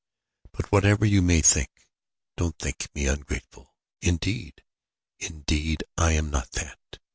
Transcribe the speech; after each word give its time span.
But 0.51 0.71
whatever 0.71 1.05
you 1.05 1.21
may 1.21 1.41
think, 1.41 1.69
don't 2.35 2.57
think 2.57 2.89
me 2.95 3.05
ungrateful. 3.05 3.75
Indeed, 4.01 4.63
indeed 5.19 5.83
I 5.95 6.13
am 6.13 6.31
not 6.31 6.51
that. 6.53 6.79